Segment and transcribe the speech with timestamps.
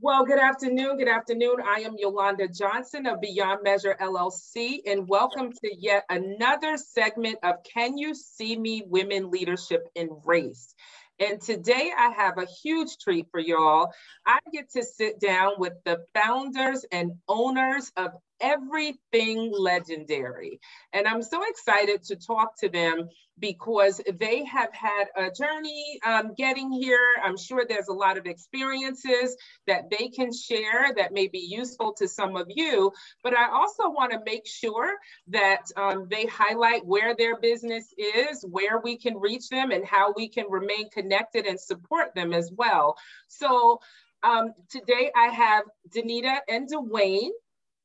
[0.00, 0.96] Well, good afternoon.
[0.96, 1.56] Good afternoon.
[1.66, 7.56] I am Yolanda Johnson of Beyond Measure LLC, and welcome to yet another segment of
[7.64, 10.72] Can You See Me Women Leadership in Race?
[11.18, 13.90] And today I have a huge treat for y'all.
[14.24, 20.60] I get to sit down with the founders and owners of everything legendary.
[20.92, 23.08] And I'm so excited to talk to them
[23.40, 26.98] because they have had a journey um, getting here.
[27.22, 31.94] I'm sure there's a lot of experiences that they can share that may be useful
[31.98, 32.92] to some of you.
[33.22, 34.94] But I also want to make sure
[35.28, 40.12] that um, they highlight where their business is, where we can reach them, and how
[40.16, 42.96] we can remain connected and support them as well.
[43.28, 43.80] So
[44.22, 47.30] um, today I have Danita and Dwayne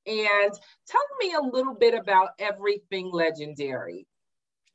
[0.06, 0.52] and
[0.88, 4.08] tell me a little bit about everything legendary.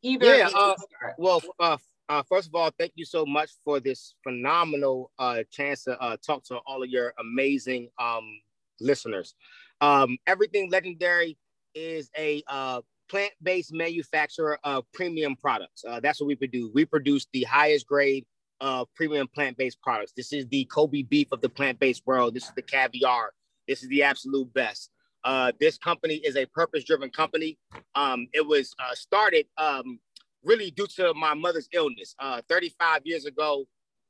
[0.03, 0.75] Either yeah, uh,
[1.19, 1.77] well, uh,
[2.09, 6.17] uh, first of all, thank you so much for this phenomenal uh, chance to uh,
[6.25, 8.41] talk to all of your amazing um,
[8.81, 9.35] listeners.
[9.81, 11.37] Um, everything legendary
[11.75, 15.85] is a uh, plant-based manufacturer of premium products.
[15.87, 16.71] Uh, that's what we produce.
[16.75, 18.25] We produce the highest grade
[18.61, 20.13] uh, premium plant-based products.
[20.17, 22.35] This is the Kobe beef of the plant-based world.
[22.35, 23.33] This is the caviar.
[23.67, 24.91] This is the absolute best.
[25.25, 27.59] Uh, this company is a purpose-driven company.
[27.95, 29.99] Um, it was uh, started um,
[30.45, 32.15] really due to my mother's illness.
[32.19, 33.65] Uh, 35 years ago,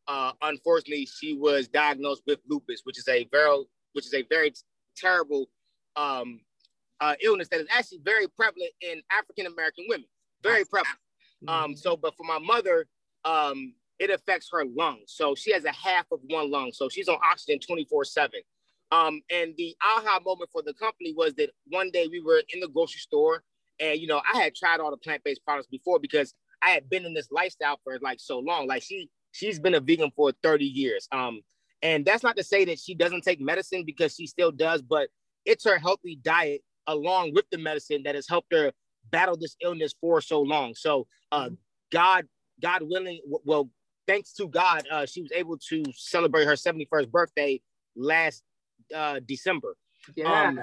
[0.06, 4.52] uh, unfortunately, she was diagnosed with lupus, which is a very, which is a very
[4.96, 5.46] terrible
[5.96, 6.40] um,
[7.00, 10.06] uh, illness that is actually very prevalent in African American women.
[10.42, 10.98] Very prevalent.
[11.46, 12.86] Um, so, but for my mother,
[13.24, 15.04] um, it affects her lungs.
[15.06, 16.72] So she has a half of one lung.
[16.72, 18.40] So she's on oxygen 24 seven.
[18.90, 22.60] Um, and the aha moment for the company was that one day we were in
[22.60, 23.42] the grocery store,
[23.80, 27.04] and you know, I had tried all the plant-based products before because I had been
[27.04, 28.66] in this lifestyle for like so long.
[28.66, 31.08] Like she she's been a vegan for 30 years.
[31.12, 31.40] Um,
[31.82, 35.08] and that's not to say that she doesn't take medicine because she still does, but
[35.44, 38.72] it's her healthy diet along with the medicine that has helped her
[39.10, 40.74] battle this illness for so long.
[40.74, 41.54] So uh, mm-hmm.
[41.92, 42.26] God,
[42.60, 43.70] God willing, well,
[44.06, 47.60] thanks to God, uh, she was able to celebrate her 71st birthday
[47.94, 48.42] last
[48.94, 49.76] uh, December.
[50.16, 50.48] Yeah.
[50.48, 50.60] Um,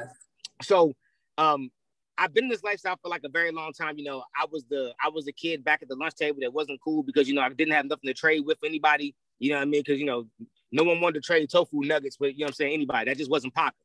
[0.61, 0.93] so
[1.37, 1.69] um,
[2.17, 3.97] I've been in this lifestyle for like a very long time.
[3.97, 6.53] You know, I was the I was a kid back at the lunch table that
[6.53, 9.15] wasn't cool because you know I didn't have nothing to trade with anybody.
[9.39, 9.83] You know what I mean?
[9.85, 10.25] Because you know,
[10.71, 13.09] no one wanted to trade tofu nuggets with you know what I'm saying anybody.
[13.09, 13.79] That just wasn't popular.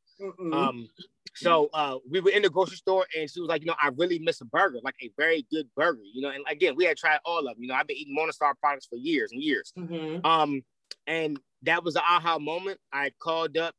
[0.52, 0.88] Um,
[1.34, 3.88] so uh, we were in the grocery store and she was like, you know, I
[3.96, 6.30] really miss a burger, like a very good burger, you know.
[6.30, 7.56] And again, we had tried all of them.
[7.58, 9.72] You know, I've been eating Morningstar products for years and years.
[9.78, 10.26] Mm-hmm.
[10.26, 10.62] Um,
[11.06, 12.78] and that was the aha moment.
[12.92, 13.74] I called up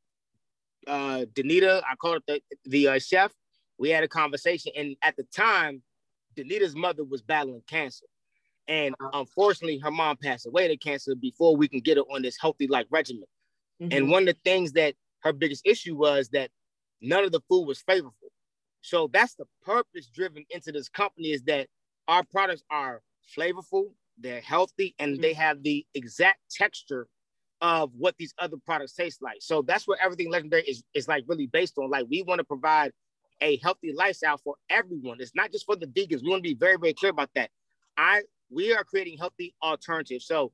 [0.88, 1.81] uh, Danita.
[1.90, 3.31] I called up the the uh, chef.
[3.78, 5.81] We had a conversation, and at the time,
[6.36, 8.06] Danita's mother was battling cancer,
[8.68, 12.38] and unfortunately, her mom passed away to cancer before we can get her on this
[12.40, 13.25] healthy like regimen.
[13.81, 13.97] Mm-hmm.
[13.97, 16.52] And one of the things that her biggest issue was that
[17.02, 18.30] none of the food was flavorful.
[18.81, 21.68] So that's the purpose driven into this company is that
[22.08, 23.02] our products are
[23.38, 25.22] flavorful, they're healthy, and mm-hmm.
[25.22, 27.08] they have the exact texture
[27.61, 29.38] of what these other products taste like.
[29.39, 31.89] So that's what everything legendary is, is like really based on.
[31.89, 32.91] Like we want to provide
[33.41, 35.17] a healthy lifestyle for everyone.
[35.19, 36.23] It's not just for the vegans.
[36.23, 37.50] We want to be very, very clear about that.
[37.97, 40.25] I we are creating healthy alternatives.
[40.25, 40.51] So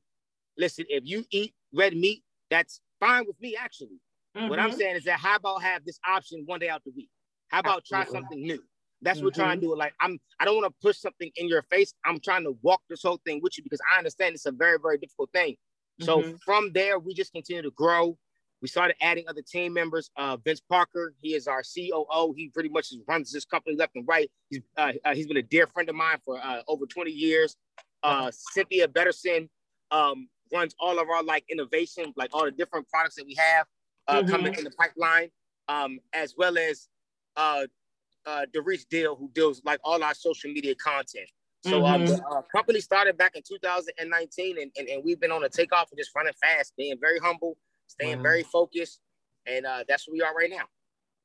[0.58, 4.00] listen, if you eat red meat, that's fine with me actually.
[4.36, 4.50] Mm-hmm.
[4.50, 4.80] What I'm mm-hmm.
[4.80, 7.10] saying is that how about have this option one day out the week?
[7.48, 8.12] How about Absolutely.
[8.12, 8.64] try something new?
[9.02, 9.26] That's mm-hmm.
[9.26, 9.74] what we're trying to mm-hmm.
[9.74, 9.80] do.
[9.80, 11.94] Like I'm I don't want to push something in your face.
[12.06, 14.78] I'm trying to walk this whole thing with you because I understand it's a very,
[14.82, 15.56] very difficult thing.
[16.00, 16.36] So mm-hmm.
[16.46, 18.18] from there, we just continue to grow.
[18.62, 20.10] We started adding other team members.
[20.18, 22.34] Uh, Vince Parker, he is our COO.
[22.36, 24.30] He pretty much runs this company left and right.
[24.50, 27.56] He's uh, uh, he's been a dear friend of mine for uh, over 20 years.
[28.04, 29.50] Uh, Cynthia Betterson
[29.92, 33.68] um, runs all of our like innovation, like all the different products that we have
[34.08, 34.30] uh, mm-hmm.
[34.30, 35.30] coming in the pipeline,
[35.68, 36.88] um, as well as
[37.36, 37.66] uh,
[38.26, 38.46] uh,
[38.90, 41.30] Deal, who deals like all our social media content.
[41.64, 42.14] So um, mm-hmm.
[42.14, 45.50] um, the uh, company started back in 2019, and, and, and we've been on a
[45.50, 48.24] takeoff and just running fast, being very humble, staying wow.
[48.24, 49.00] very focused,
[49.46, 50.66] and uh, that's where we are right now.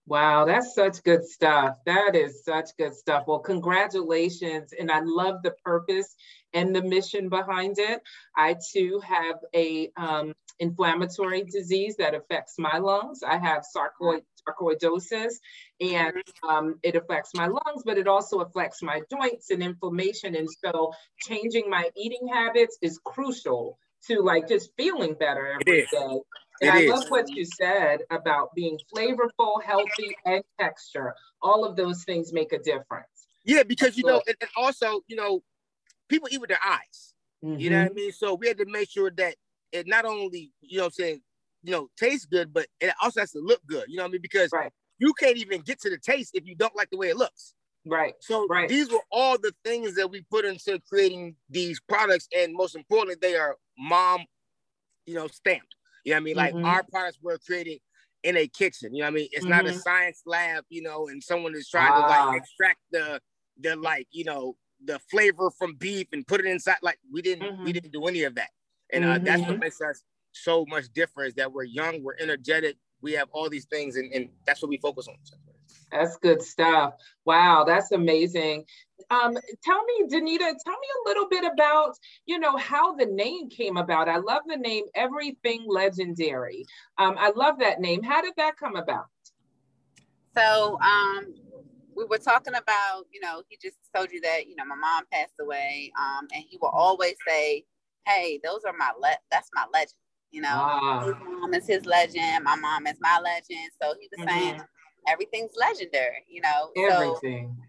[0.06, 1.76] Wow, that's such good stuff.
[1.86, 3.24] That is such good stuff.
[3.28, 4.72] Well, congratulations.
[4.78, 6.16] And I love the purpose
[6.52, 8.00] and the mission behind it.
[8.36, 13.22] I too have a um, inflammatory disease that affects my lungs.
[13.22, 15.34] I have sarcoid, sarcoidosis
[15.80, 20.34] and um, it affects my lungs, but it also affects my joints and inflammation.
[20.36, 23.78] And so changing my eating habits is crucial
[24.08, 25.86] to like just feeling better every day.
[25.92, 26.20] And
[26.60, 26.90] it I is.
[26.90, 31.14] love what you said about being flavorful, healthy, and texture.
[31.40, 33.06] All of those things make a difference.
[33.44, 35.42] Yeah, because you know, and, and also, you know,
[36.08, 37.14] people eat with their eyes.
[37.44, 37.58] Mm-hmm.
[37.58, 37.96] You know what I mm-hmm.
[37.96, 38.12] mean?
[38.12, 39.34] So we had to make sure that
[39.72, 41.20] it not only, you know I'm saying,
[41.62, 43.86] you know, tastes good, but it also has to look good.
[43.88, 44.22] You know what I mean?
[44.22, 44.72] Because right.
[44.98, 47.54] you can't even get to the taste if you don't like the way it looks.
[47.86, 48.14] Right.
[48.20, 48.68] So right.
[48.68, 53.16] these were all the things that we put into creating these products, and most importantly,
[53.20, 54.24] they are mom,
[55.06, 55.74] you know, stamped.
[56.04, 56.36] You know what I mean?
[56.36, 56.64] Like mm-hmm.
[56.64, 57.78] our products were created
[58.22, 58.94] in a kitchen.
[58.94, 59.28] You know what I mean?
[59.32, 59.50] It's mm-hmm.
[59.50, 59.78] not a mm-hmm.
[59.78, 62.02] science lab, you know, and someone is trying ah.
[62.02, 62.34] to like ah.
[62.34, 63.20] extract the
[63.60, 66.78] the like, you know, the flavor from beef and put it inside.
[66.82, 67.64] Like we didn't mm-hmm.
[67.64, 68.50] we didn't do any of that.
[68.92, 69.60] And uh, that's what mm-hmm.
[69.60, 70.02] makes us
[70.32, 74.12] so much different is that we're young, we're energetic, we have all these things, and,
[74.12, 75.16] and that's what we focus on.
[75.90, 76.94] That's good stuff.
[77.26, 78.64] Wow, that's amazing.
[79.10, 83.50] Um, tell me, Danita, tell me a little bit about, you know, how the name
[83.50, 84.08] came about.
[84.08, 86.64] I love the name Everything Legendary.
[86.96, 88.02] Um, I love that name.
[88.02, 89.06] How did that come about?
[90.34, 91.34] So um,
[91.94, 95.04] we were talking about, you know, he just told you that, you know, my mom
[95.12, 97.64] passed away, um, and he will always say,
[98.06, 99.98] "Hey, those are my le- that's my legend."
[100.30, 101.04] You know, ah.
[101.04, 103.70] his mom is his legend, my mom is my legend.
[103.80, 104.28] So he was mm-hmm.
[104.28, 104.60] saying
[105.08, 106.24] everything's legendary.
[106.28, 107.54] You know, everything.
[107.58, 107.62] So,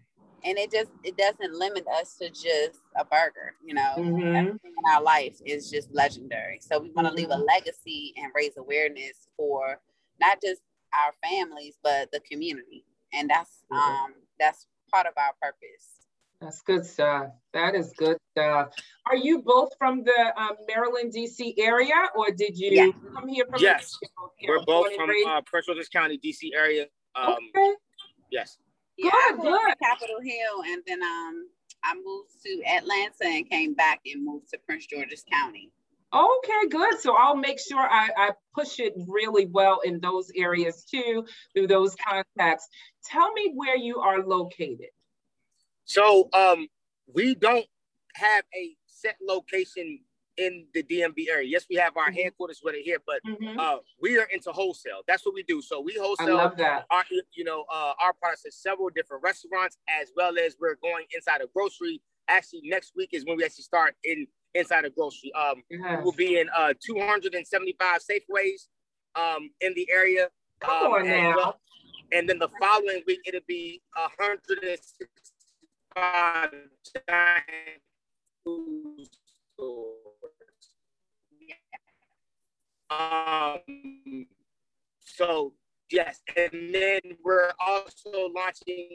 [0.44, 4.36] and it just it doesn't limit us to just a burger you know mm-hmm.
[4.36, 7.16] everything in our life is just legendary so we want to mm-hmm.
[7.16, 7.44] leave a mm-hmm.
[7.46, 9.80] legacy and raise awareness for
[10.20, 10.62] not just
[10.94, 16.03] our families but the community and that's um that's part of our purpose
[16.40, 18.68] that's good stuff that is good stuff
[19.06, 22.88] are you both from the um, maryland dc area or did you yeah.
[23.14, 23.96] come here from yes
[24.46, 26.86] we're both from uh, prince george's county dc area
[27.16, 27.74] um, okay.
[28.30, 28.58] yes
[28.96, 29.74] yeah, good, good.
[29.82, 31.48] Capitol Hill, and then um,
[31.82, 35.70] I moved to Atlanta and came back and moved to Prince George's County.
[36.12, 37.00] Okay, good.
[37.00, 41.66] So I'll make sure I, I push it really well in those areas too, through
[41.66, 42.68] those contacts.
[43.04, 44.90] Tell me where you are located.
[45.84, 46.68] So um,
[47.12, 47.66] we don't
[48.14, 50.00] have a set location
[50.36, 51.48] in the DMV area.
[51.48, 52.22] Yes, we have our mm-hmm.
[52.22, 53.58] headquarters with it here, but mm-hmm.
[53.58, 55.02] uh, we are into wholesale.
[55.06, 55.62] That's what we do.
[55.62, 56.38] So we wholesale.
[56.38, 56.86] I love that.
[56.90, 57.04] Our,
[57.34, 61.40] you know, uh, our products at several different restaurants, as well as we're going inside
[61.42, 62.00] a grocery.
[62.28, 65.32] Actually, next week is when we actually start in inside a grocery.
[65.34, 65.98] Um, yes.
[65.98, 68.68] we will be in uh 275 Safeways
[69.14, 70.28] um in the area.
[70.60, 71.36] Come um, on now.
[71.36, 71.60] Well.
[72.12, 75.08] And then the following week it'll be 165
[75.96, 77.82] giant
[78.44, 79.08] food
[79.52, 80.14] stores.
[82.90, 84.26] Um,
[85.00, 85.54] so
[85.90, 88.88] yes, and then we're also launching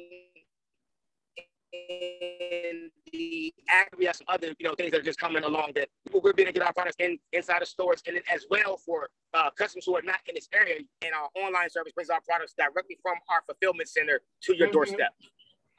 [1.71, 3.53] in the
[3.97, 5.87] we have some other you know things that are just coming along that
[6.23, 9.09] we're being to get our products in inside of stores and then as well for
[9.33, 12.53] uh, customers who are not in this area and our online service brings our products
[12.57, 14.73] directly from our fulfillment center to your mm-hmm.
[14.73, 15.13] doorstep.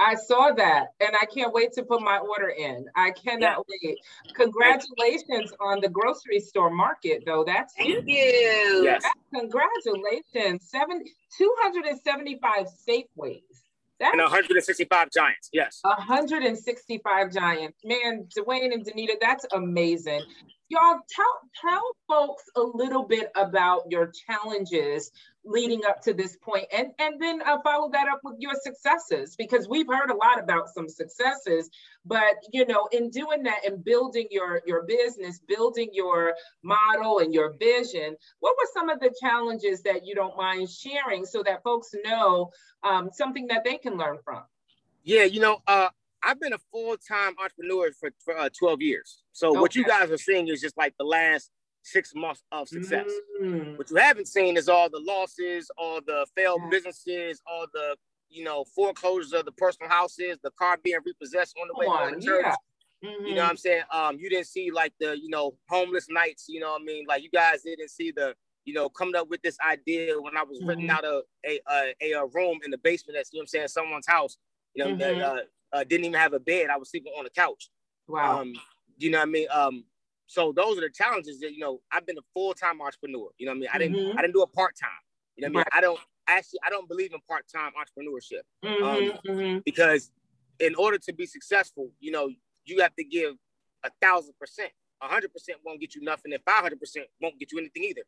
[0.00, 2.86] I saw that and I can't wait to put my order in.
[2.96, 3.90] I cannot yeah.
[3.90, 3.98] wait.
[4.34, 7.44] Congratulations on the grocery store market though.
[7.44, 8.82] That's Thank you.
[8.82, 9.04] Yes.
[9.34, 10.70] Congratulations.
[10.70, 11.04] Seven,
[11.36, 13.42] 275 Safeways.
[13.98, 15.80] That's and 165 Giants, yes.
[15.82, 17.78] 165 Giants.
[17.84, 20.22] Man, Dwayne and Danita, that's amazing
[20.70, 25.10] y'all tell tell folks a little bit about your challenges
[25.44, 29.36] leading up to this point and and then uh, follow that up with your successes
[29.36, 31.70] because we've heard a lot about some successes
[32.04, 37.32] but you know in doing that and building your your business building your model and
[37.32, 41.62] your vision what were some of the challenges that you don't mind sharing so that
[41.62, 42.50] folks know
[42.82, 44.42] um, something that they can learn from
[45.04, 45.88] yeah you know uh,
[46.22, 49.22] I've been a full time entrepreneur for, for uh, 12 years.
[49.32, 49.60] So okay.
[49.60, 51.50] what you guys are seeing is just like the last
[51.82, 53.10] six months of success.
[53.42, 53.78] Mm.
[53.78, 56.70] What you haven't seen is all the losses, all the failed yeah.
[56.70, 57.96] businesses, all the
[58.28, 62.20] you know foreclosures of the personal houses, the car being repossessed on the way to
[62.20, 62.44] church.
[62.44, 62.54] Yeah.
[63.04, 63.26] Mm-hmm.
[63.26, 63.82] You know what I'm saying?
[63.90, 66.46] Um, you didn't see like the you know homeless nights.
[66.48, 67.06] You know what I mean?
[67.08, 68.34] Like you guys didn't see the
[68.64, 70.68] you know coming up with this idea when I was mm-hmm.
[70.68, 71.60] renting out a a,
[72.02, 74.36] a a room in the basement that's you know what I'm saying someone's house.
[74.74, 75.22] You know, mm-hmm.
[75.22, 76.68] uh, uh, didn't even have a bed.
[76.70, 77.70] I was sleeping on the couch.
[78.06, 78.40] Wow.
[78.40, 78.52] Um,
[78.98, 79.46] you know what I mean?
[79.50, 79.84] Um,
[80.30, 81.80] so those are the challenges that you know.
[81.90, 83.30] I've been a full time entrepreneur.
[83.36, 83.68] You know what I mean?
[83.72, 83.96] I didn't.
[83.96, 84.18] Mm-hmm.
[84.18, 84.90] I didn't do a part time.
[85.34, 85.66] You know what.
[85.72, 85.78] I mean?
[85.78, 86.60] I don't actually.
[86.64, 89.58] I don't believe in part time entrepreneurship mm-hmm, um, mm-hmm.
[89.64, 90.12] because
[90.60, 92.30] in order to be successful, you know,
[92.64, 93.34] you have to give
[93.82, 94.70] a thousand percent.
[95.02, 97.82] A hundred percent won't get you nothing, and five hundred percent won't get you anything
[97.82, 98.02] either.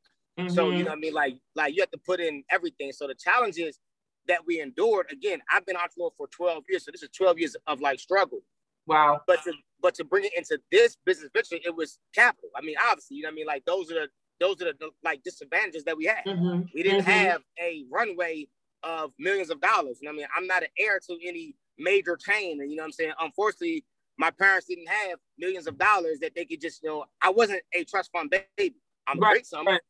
[0.48, 0.78] So you mm-hmm.
[0.84, 1.12] know what I mean?
[1.14, 2.92] Like, like you have to put in everything.
[2.92, 3.80] So the challenge is
[4.28, 5.06] that we endured.
[5.10, 8.42] Again, I've been entrepreneur for 12 years, so this is 12 years of like struggle.
[8.86, 9.20] Wow.
[9.26, 12.50] But to but to bring it into this business venture, it was capital.
[12.56, 13.46] I mean, obviously, you know what I mean?
[13.46, 14.08] Like those are the
[14.40, 16.24] those are the, like disadvantages that we had.
[16.26, 16.62] Mm-hmm.
[16.74, 17.10] We didn't mm-hmm.
[17.10, 18.48] have a runway
[18.82, 19.98] of millions of dollars.
[20.00, 20.26] You know what I mean?
[20.36, 22.60] I'm not an heir to any major chain.
[22.60, 23.12] And you know what I'm saying?
[23.20, 23.84] Unfortunately,
[24.18, 27.62] my parents didn't have millions of dollars that they could just, you know, I wasn't
[27.72, 28.76] a trust fund baby.
[29.06, 29.66] I'm right, a great son.
[29.66, 29.80] Right.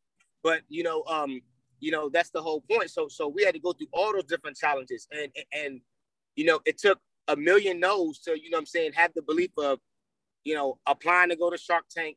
[0.42, 1.40] But you know, um,
[1.80, 2.90] you know, that's the whole point.
[2.90, 5.08] So so we had to go through all those different challenges.
[5.10, 5.80] And and
[6.36, 9.50] you know, it took a million no's to, you know I'm saying, have the belief
[9.58, 9.78] of,
[10.44, 12.16] you know, applying to go to Shark Tank,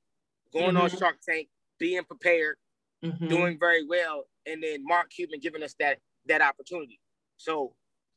[0.51, 0.77] going mm-hmm.
[0.77, 1.47] on Shark Tank,
[1.79, 2.57] being prepared,
[3.03, 3.27] mm-hmm.
[3.27, 7.00] doing very well, and then Mark Cuban giving us that that opportunity.
[7.38, 7.74] So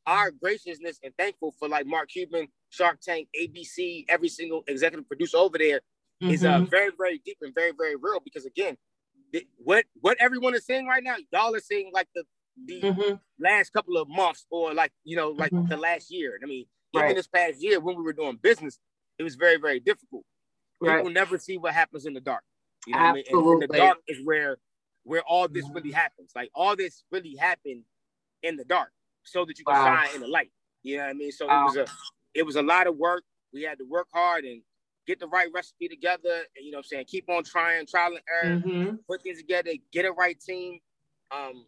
[0.07, 5.37] our graciousness and thankful for like Mark Cuban, Shark Tank, ABC, every single executive producer
[5.37, 5.81] over there
[6.23, 6.31] mm-hmm.
[6.31, 8.21] is uh, very, very deep and very, very real.
[8.25, 8.77] Because again,
[9.33, 12.25] the, what what everyone is saying right now, y'all are saying like the
[12.67, 13.15] the mm-hmm.
[13.39, 15.69] last couple of months or like you know like mm-hmm.
[15.69, 16.39] the last year.
[16.43, 16.65] I mean,
[16.95, 17.17] even right.
[17.17, 18.79] this past year when we were doing business,
[19.19, 20.25] it was very, very difficult.
[20.81, 20.99] Right.
[20.99, 22.43] People never see what happens in the dark.
[22.87, 23.35] You know Absolutely.
[23.35, 23.53] what I mean?
[23.53, 24.59] And, and the dark is where
[25.05, 26.31] where all this really happens.
[26.37, 27.83] Like all this really happened
[28.43, 28.91] in the dark
[29.25, 29.97] so that you can wow.
[30.05, 30.51] shine in the light.
[30.83, 31.33] You know what I mean?
[31.33, 31.63] So wow.
[31.63, 31.87] it was a
[32.35, 33.25] it was a lot of work.
[33.53, 34.63] We had to work hard and
[35.07, 36.43] get the right recipe together.
[36.57, 37.07] And you know what I'm saying?
[37.09, 38.97] Keep on trying, trial and error, mm-hmm.
[39.09, 40.79] put things together, get a right team.
[41.35, 41.65] Um,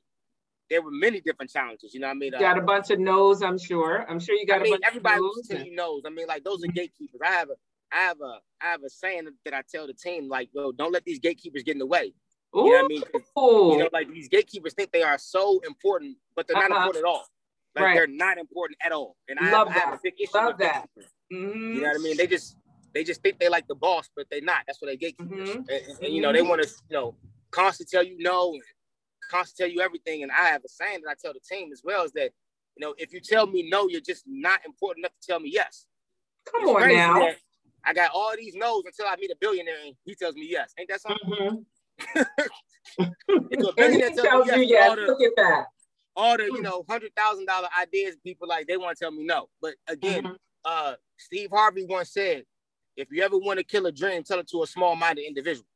[0.70, 1.92] there were many different challenges.
[1.92, 2.32] You know what I mean?
[2.32, 4.06] You got a bunch of no's, I'm sure.
[4.08, 6.02] I'm sure you got I mean, everybody of knows.
[6.06, 7.20] I mean, like those are gatekeepers.
[7.24, 7.54] I have a
[7.92, 10.92] I have a I have a saying that I tell the team, like, yo, don't
[10.92, 12.14] let these gatekeepers get in the way.
[12.54, 13.02] You know what I mean?
[13.36, 16.80] You know, like these gatekeepers think they are so important, but they're not uh-huh.
[16.80, 17.26] important at all.
[17.76, 17.94] Like right.
[17.94, 19.16] they're not important at all.
[19.28, 20.88] And I, Love have, I have a big issue Love with that.
[21.32, 21.74] Mm-hmm.
[21.74, 22.16] You know what I mean?
[22.16, 22.56] They just
[22.92, 24.62] they just think they like the boss, but they're not.
[24.66, 25.48] That's what they gatekeepers.
[25.48, 25.58] Mm-hmm.
[25.58, 27.14] And, and, and, you know, they want to, you know,
[27.52, 28.62] constantly tell you no and
[29.30, 30.22] constantly tell you everything.
[30.22, 32.30] And I have a saying that I tell the team as well is that,
[32.76, 35.50] you know, if you tell me no, you're just not important enough to tell me
[35.52, 35.86] yes.
[36.50, 37.28] Come it's on now.
[37.84, 40.74] I got all these no's until I meet a billionaire and he tells me yes.
[40.78, 41.64] Ain't that something?
[42.08, 42.22] Mm-hmm.
[43.50, 45.66] if a billionaire tells, tells you yes, the, look at that
[46.16, 49.24] all the you know hundred thousand dollar ideas people like they want to tell me
[49.24, 50.34] no but again mm-hmm.
[50.64, 52.44] uh steve harvey once said
[52.96, 55.66] if you ever want to kill a dream tell it to a small-minded individual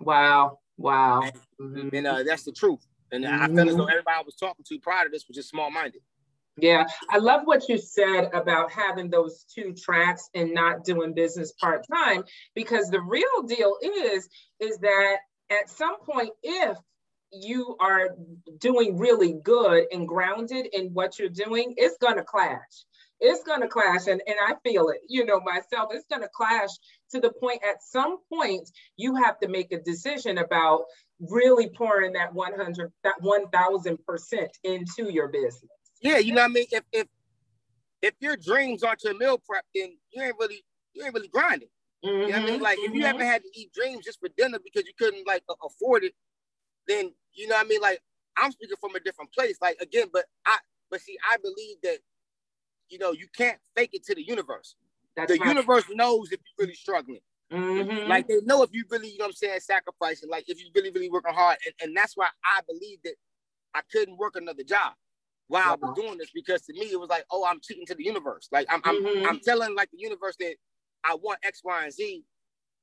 [0.00, 1.96] wow wow and, mm-hmm.
[1.96, 3.42] and uh, that's the truth and mm-hmm.
[3.42, 6.00] i feel as though everybody I was talking to prior to this was just small-minded
[6.60, 11.52] yeah, I love what you said about having those two tracks and not doing business
[11.52, 12.24] part time
[12.54, 15.18] because the real deal is is that
[15.50, 16.76] at some point if
[17.32, 18.16] you are
[18.58, 22.84] doing really good and grounded in what you're doing, it's gonna clash.
[23.20, 26.70] It's gonna clash, and, and I feel it, you know, myself, it's gonna clash
[27.10, 30.84] to the point at some point you have to make a decision about
[31.20, 35.70] really pouring that 100, that 1000% into your business.
[36.00, 36.66] Yeah, you know what I mean?
[36.70, 37.06] If if
[38.02, 41.68] if your dreams aren't your meal prep, then you ain't really you ain't really grinding.
[42.04, 42.54] Mm-hmm, you know what I mean?
[42.54, 42.84] Mm-hmm, like mm-hmm.
[42.84, 43.16] if you mm-hmm.
[43.16, 46.12] ever had to eat dreams just for dinner because you couldn't like afford it,
[46.86, 47.80] then you know what I mean?
[47.80, 48.00] Like
[48.36, 49.56] I'm speaking from a different place.
[49.60, 50.58] Like again, but I
[50.90, 51.98] but see, I believe that
[52.88, 54.76] you know you can't fake it to the universe.
[55.16, 55.48] That's the right.
[55.48, 57.20] universe knows if you're really struggling.
[57.52, 58.08] Mm-hmm.
[58.08, 60.66] Like they know if you really, you know what I'm saying, sacrificing, like if you
[60.74, 61.56] really, really working hard.
[61.64, 63.14] And, and that's why I believe that
[63.74, 64.92] I couldn't work another job
[65.48, 67.94] while I was doing this because to me it was like, oh, I'm cheating to
[67.94, 68.48] the universe.
[68.52, 69.24] Like I'm, mm-hmm.
[69.24, 70.54] I'm, I'm telling like the universe that
[71.04, 72.22] I want X, Y, and Z,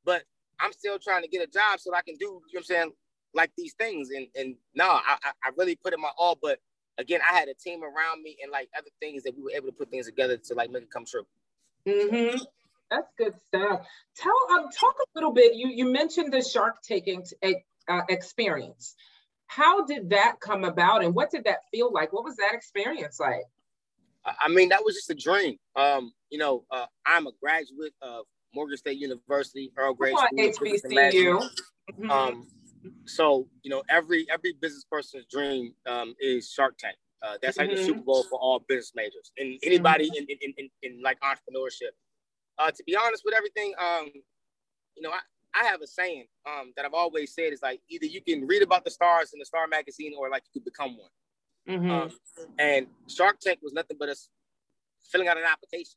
[0.04, 0.24] but
[0.60, 2.64] I'm still trying to get a job so I can do, you know what I'm
[2.64, 2.92] saying,
[3.34, 4.10] like these things.
[4.10, 6.60] And and no, I I really put in my all, but
[6.98, 9.68] again, I had a team around me and like other things that we were able
[9.68, 11.26] to put things together to like make it come true.
[11.88, 12.38] Mm-hmm.
[12.92, 13.86] That's good stuff.
[14.18, 15.56] Tell um talk a little bit.
[15.56, 17.08] You you mentioned the Shark Tank
[17.88, 18.96] uh, experience.
[19.48, 22.14] How did that come about, and what did that feel like?
[22.14, 23.44] What was that experience like?
[24.26, 25.58] I mean, that was just a dream.
[25.76, 28.26] Um, you know, uh, I'm a graduate of
[28.56, 30.40] Morgan State University, Earl Graves School.
[30.40, 31.50] HBCU.
[31.92, 32.10] Mm-hmm.
[32.10, 32.48] Um,
[33.06, 36.96] so you know every every business person's dream um, is Shark Tank.
[37.22, 37.78] Uh, that's like mm-hmm.
[37.78, 40.26] the Super Bowl for all business majors and anybody mm-hmm.
[40.30, 41.94] in, in, in, in, like entrepreneurship.
[42.58, 44.10] Uh, to be honest with everything, um,
[44.96, 45.20] you know, I,
[45.60, 48.62] I have a saying um, that I've always said is like either you can read
[48.62, 51.10] about the stars in the Star magazine or like you could become one.
[51.68, 51.92] Mm-hmm.
[51.92, 52.12] Um,
[52.60, 54.30] and Shark Tank was nothing but us
[55.10, 55.96] filling out an application.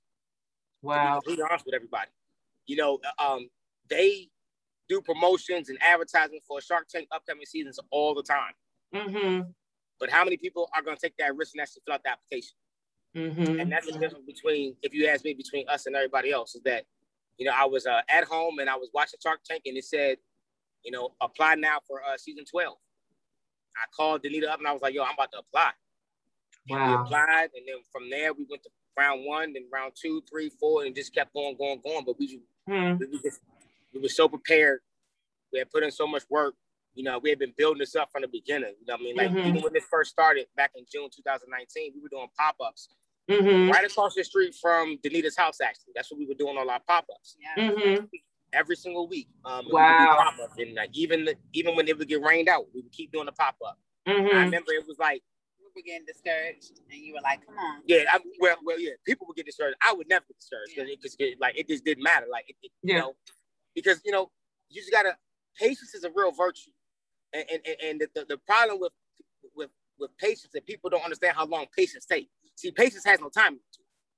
[0.82, 1.20] Wow.
[1.26, 2.10] To be honest with everybody,
[2.66, 3.48] you know, um,
[3.90, 4.28] they
[4.88, 8.52] do promotions and advertising for Shark Tank upcoming seasons all the time.
[8.94, 9.50] Mm-hmm.
[10.00, 12.10] But how many people are going to take that risk and actually fill out the
[12.10, 12.56] application?
[13.18, 13.60] Mm-hmm.
[13.60, 16.62] And that's the difference between, if you ask me, between us and everybody else, is
[16.62, 16.84] that,
[17.36, 19.84] you know, I was uh, at home and I was watching Shark Tank and it
[19.84, 20.18] said,
[20.84, 22.76] you know, apply now for uh, season 12.
[23.76, 25.70] I called Danita up and I was like, yo, I'm about to apply.
[26.68, 26.78] Wow.
[26.78, 27.48] And we applied.
[27.54, 30.94] And then from there, we went to round one, then round two, three, four, and
[30.94, 32.04] just kept going, going, going.
[32.04, 32.96] But we, hmm.
[32.98, 33.40] we just
[33.94, 34.80] we were so prepared.
[35.52, 36.54] We had put in so much work.
[36.94, 38.74] You know, we had been building this up from the beginning.
[38.80, 39.48] You know, I mean, like mm-hmm.
[39.48, 42.88] even when this first started back in June 2019, we were doing pop ups
[43.28, 43.70] mm-hmm.
[43.70, 45.60] right across the street from Danita's house.
[45.60, 47.36] Actually, that's what we were doing all our pop ups.
[47.40, 47.70] Yeah.
[47.70, 48.04] Mm-hmm.
[48.52, 49.28] every single week.
[49.44, 50.32] Um, wow.
[50.56, 53.26] And like even the, even when it would get rained out, we would keep doing
[53.26, 53.78] the pop up.
[54.08, 54.36] Mm-hmm.
[54.36, 55.22] I remember it was like
[55.58, 58.92] we were getting discouraged, and you were like, "Come on." Yeah, I, well, well, yeah.
[59.04, 59.76] People would get discouraged.
[59.86, 60.94] I would never get discouraged because yeah.
[60.94, 62.26] it just get, like it just didn't matter.
[62.30, 62.94] Like, it, it, yeah.
[62.94, 63.14] you know,
[63.74, 64.30] because you know,
[64.70, 65.16] you just gotta.
[65.58, 66.70] Patience is a real virtue,
[67.32, 68.92] and and, and the, the, the problem with
[69.54, 72.30] with with patience that people don't understand how long patience takes.
[72.58, 73.60] See, patience has no time.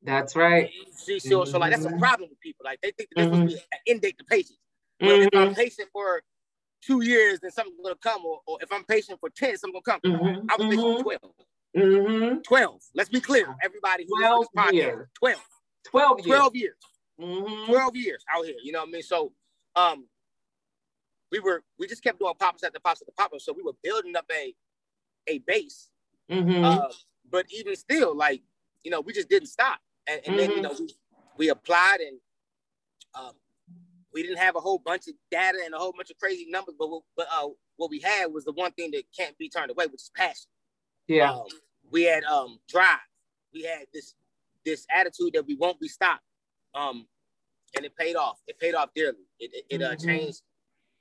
[0.02, 0.70] That's right.
[0.92, 1.50] See, so, mm-hmm.
[1.50, 1.98] so like that's a mm-hmm.
[1.98, 2.64] problem with people.
[2.64, 3.48] Like they think that there's mm-hmm.
[3.48, 4.56] to be an end date to patience.
[4.98, 5.22] But mm-hmm.
[5.22, 5.54] if I'm mm-hmm.
[5.60, 6.22] patient for
[6.82, 8.24] two years, then something's gonna come.
[8.24, 10.10] Or, or if I'm patient for 10, something's gonna come.
[10.10, 10.46] Mm-hmm.
[10.50, 11.06] I was patient
[11.74, 12.42] for 12.
[12.44, 12.80] 12.
[12.94, 13.54] Let's be clear.
[13.62, 15.08] Everybody who 12 podcast, years.
[15.18, 15.40] 12.
[15.90, 16.26] 12 years.
[16.26, 16.76] 12 years.
[17.66, 18.56] 12 years out here.
[18.64, 19.02] You know what I mean?
[19.02, 19.32] So
[19.76, 20.06] um
[21.30, 23.44] we were we just kept doing pop-ups at the pops at the pop-ups.
[23.44, 24.54] So we were building up a
[25.28, 25.90] a base.
[26.30, 26.88] Uh,
[27.30, 28.42] but even still, like,
[28.82, 30.36] you know, we just didn't stop and, and mm-hmm.
[30.36, 30.62] then you mm-hmm.
[30.62, 30.94] know we,
[31.36, 32.18] we applied and
[33.14, 33.32] um,
[34.12, 36.74] we didn't have a whole bunch of data and a whole bunch of crazy numbers,
[36.78, 39.86] but but uh, what we had was the one thing that can't be turned away,
[39.86, 40.48] which is passion.
[41.06, 41.44] Yeah, um,
[41.90, 42.98] we had um, drive.
[43.52, 44.14] We had this
[44.64, 46.22] this attitude that we won't be stopped,
[46.74, 47.06] um,
[47.76, 48.38] and it paid off.
[48.46, 49.26] It paid off dearly.
[49.38, 50.06] It it, it uh, mm-hmm.
[50.06, 50.42] changed.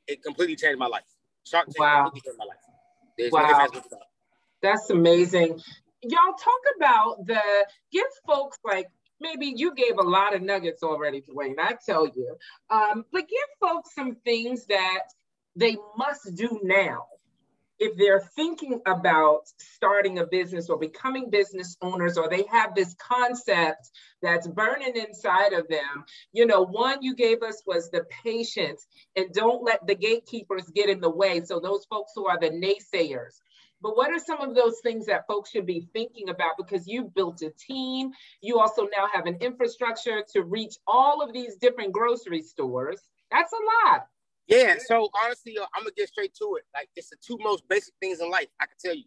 [0.07, 1.03] It completely changed my life.
[1.43, 2.03] Shark Tank wow.
[2.05, 2.57] completely changed my life.
[3.17, 3.67] There's wow.
[4.61, 5.59] That's amazing
[6.03, 7.41] y'all talk about the
[7.91, 8.89] give folks like
[9.19, 12.37] maybe you gave a lot of nuggets already, Dwayne, I tell you.
[12.69, 15.03] Um, but give folks some things that
[15.55, 17.05] they must do now
[17.79, 22.93] if they're thinking about starting a business or becoming business owners or they have this
[22.95, 23.89] concept
[24.21, 26.03] that's burning inside of them
[26.33, 30.89] you know one you gave us was the patience and don't let the gatekeepers get
[30.89, 33.39] in the way so those folks who are the naysayers
[33.81, 36.57] but what are some of those things that folks should be thinking about?
[36.57, 41.33] Because you've built a team, you also now have an infrastructure to reach all of
[41.33, 43.01] these different grocery stores.
[43.31, 44.07] That's a lot.
[44.47, 44.75] Yeah.
[44.85, 46.65] So honestly, I'm gonna get straight to it.
[46.73, 48.47] Like it's the two most basic things in life.
[48.59, 49.05] I can tell you.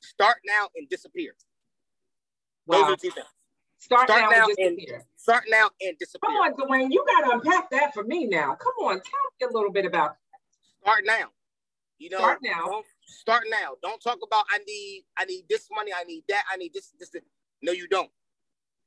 [0.00, 1.34] Start now and disappear.
[2.66, 2.82] Wow.
[2.82, 3.26] Those are two things.
[3.78, 4.94] Start, start now, now, and disappear.
[4.96, 6.30] And, start now and disappear.
[6.30, 8.54] Come on, Dwayne, you gotta unpack that for me now.
[8.54, 9.02] Come on, tell
[9.40, 10.16] me a little bit about.
[10.82, 11.30] Start now.
[11.98, 12.66] You know, start now.
[12.66, 13.74] Don't, Start now.
[13.82, 16.92] Don't talk about I need I need this money, I need that, I need this,
[16.98, 17.22] this, this.
[17.62, 18.10] No, you don't.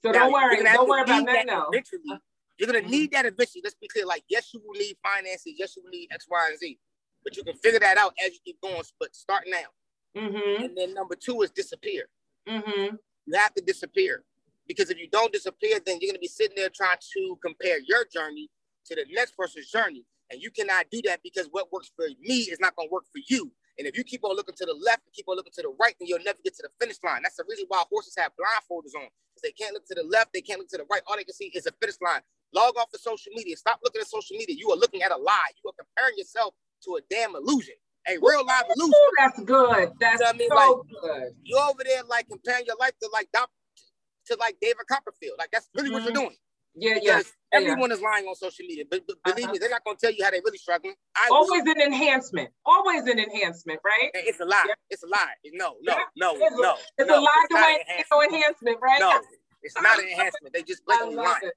[0.04, 1.68] So now, don't worry, don't worry about that, that now.
[1.72, 2.20] Eventually.
[2.58, 3.62] You're gonna need that eventually.
[3.64, 4.06] Let's be clear.
[4.06, 6.80] Like, yes, you will need finances, yes, you will need X, Y, and Z.
[7.24, 8.82] But you can figure that out as you keep going.
[9.00, 10.22] But start now.
[10.22, 10.64] Mm-hmm.
[10.64, 12.08] And then number two is disappear.
[12.48, 12.96] Mm-hmm.
[13.26, 14.24] You have to disappear.
[14.68, 18.06] Because if you don't disappear, then you're gonna be sitting there trying to compare your
[18.06, 18.50] journey
[18.86, 20.06] to the next person's journey.
[20.32, 23.22] And you cannot do that because what works for me is not gonna work for
[23.28, 23.52] you.
[23.78, 25.74] And if you keep on looking to the left and keep on looking to the
[25.80, 27.22] right, then you'll never get to the finish line.
[27.24, 29.12] That's the reason why horses have blindfolders on.
[29.34, 31.02] Because they can't look to the left, they can't look to the right.
[31.08, 32.22] All they can see is a finish line.
[32.54, 33.58] Log off of social media.
[33.58, 34.56] Stop looking at social media.
[34.58, 35.52] You are looking at a lie.
[35.64, 36.54] You are comparing yourself
[36.86, 37.76] to a damn illusion.
[38.08, 38.94] A real life illusion.
[38.94, 39.92] Ooh, that's good.
[40.00, 40.50] That's you know I mean?
[40.50, 41.36] so like, good.
[41.44, 45.36] You over there like comparing your life to like to like David Copperfield.
[45.38, 45.94] Like that's really mm-hmm.
[45.96, 46.22] what you're mm-hmm.
[46.22, 46.38] doing.
[46.76, 47.22] Yeah, yeah.
[47.54, 47.96] Everyone yeah.
[47.96, 49.54] is lying on social media, but, but believe uh-huh.
[49.54, 50.94] me, they're not going to tell you how they're really struggling.
[51.16, 51.72] I Always will.
[51.72, 52.50] an enhancement.
[52.66, 54.12] Always an enhancement, right?
[54.14, 54.66] It's a lie.
[54.68, 54.74] Yeah.
[54.90, 55.34] It's a lie.
[55.54, 56.72] No, no, no, it's no.
[56.72, 57.78] A, it's no, a lie to way
[58.12, 59.00] no enhancement, right?
[59.00, 59.20] No,
[59.64, 60.54] it's not an enhancement.
[60.54, 61.52] They just blatantly lying.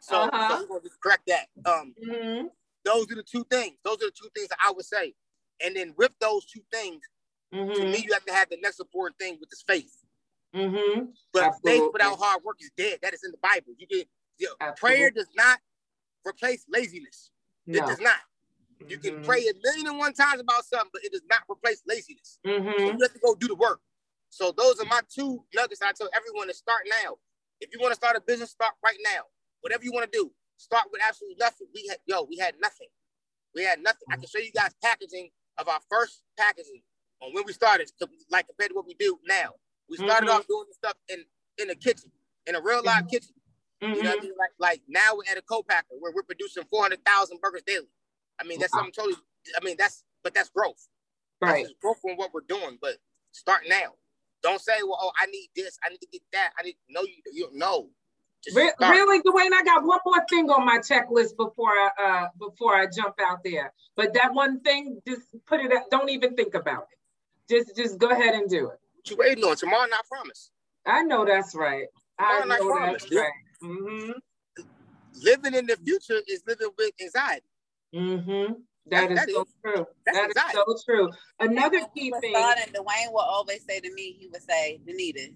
[0.00, 0.60] So, uh-huh.
[0.60, 1.46] so going correct that.
[1.64, 2.46] Um, mm-hmm.
[2.84, 3.76] Those are the two things.
[3.84, 5.14] Those are the two things that I would say.
[5.64, 7.02] And then with those two things,
[7.54, 7.72] mm-hmm.
[7.72, 9.92] to me, you have to have the next important thing, with is faith.
[10.54, 11.06] Mm-hmm.
[11.32, 11.80] But Absolutely.
[11.80, 12.98] faith without hard work is dead.
[13.02, 13.74] That is in the Bible.
[13.76, 13.86] You
[14.38, 15.58] get prayer does not
[16.26, 17.30] replace laziness.
[17.66, 17.78] No.
[17.78, 18.16] It does not.
[18.86, 19.16] You mm-hmm.
[19.16, 22.38] can pray a million and one times about something, but it does not replace laziness.
[22.46, 22.70] Mm-hmm.
[22.78, 23.80] So you have to go do the work.
[24.30, 27.16] So those are my two nuggets I tell everyone to start now.
[27.60, 29.22] If you want to start a business, start right now.
[29.62, 31.66] Whatever you want to do, start with absolutely nothing.
[31.74, 32.88] We had yo, we had nothing.
[33.54, 34.06] We had nothing.
[34.08, 34.12] Mm-hmm.
[34.12, 36.82] I can show you guys packaging of our first packaging
[37.20, 37.90] on when we started,
[38.30, 39.54] like compared to what we do now.
[39.90, 40.38] We started mm-hmm.
[40.38, 41.24] off doing stuff in
[41.58, 42.12] in the kitchen,
[42.46, 43.08] in a real live mm-hmm.
[43.08, 43.34] kitchen.
[43.82, 43.94] Mm-hmm.
[43.94, 44.32] You know what I mean?
[44.38, 47.86] Like, like now we're at a co-packer where we're producing 400,000 burgers daily.
[48.40, 48.80] I mean, that's wow.
[48.80, 49.16] something totally,
[49.60, 50.88] I mean, that's, but that's growth.
[51.40, 51.64] Right.
[51.64, 52.96] That's growth from what we're doing, but
[53.32, 53.94] start now.
[54.42, 56.50] Don't say, well, oh, I need this, I need to get that.
[56.58, 57.90] I need, no, you, you know.
[58.54, 62.74] Re- really, Dwayne, I got one more thing on my checklist before I uh, before
[62.76, 63.72] I jump out there.
[63.96, 65.72] But that one thing, just put it.
[65.72, 67.52] Up, don't even think about it.
[67.52, 68.78] Just just go ahead and do it.
[68.94, 69.56] What you waiting on?
[69.56, 70.50] Tomorrow, not promise.
[70.86, 71.86] I know that's right.
[72.18, 72.92] Tomorrow, I know.
[72.92, 73.32] That's right.
[73.62, 74.12] Mm-hmm.
[75.22, 77.46] Living in the future is living with anxiety.
[77.94, 78.52] Mm-hmm.
[78.90, 79.86] That, that is so true.
[80.06, 81.10] That's that is so true.
[81.40, 82.34] Another key thing.
[82.34, 85.32] And Dwayne will always say to me, he would say, Danita,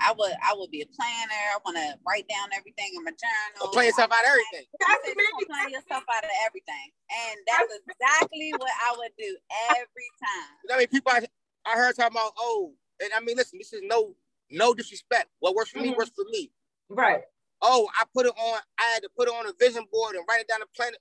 [0.00, 1.42] I would I would be a planner.
[1.54, 3.72] I want to write down everything in my journal.
[3.72, 4.66] Plan yourself out of everything.
[4.80, 5.24] That's me.
[5.46, 9.36] Plan yourself out of everything, and that's exactly what I would do
[9.70, 10.52] every time.
[10.64, 11.26] You know, I mean, people I,
[11.64, 14.14] I heard talking about oh, and I mean, listen, this is no
[14.50, 15.28] no disrespect.
[15.40, 15.90] What works for mm-hmm.
[15.90, 16.50] me works for me.
[16.88, 17.22] Right.
[17.62, 18.60] Oh, I put it on.
[18.78, 20.98] I had to put it on a vision board and write it down the planet.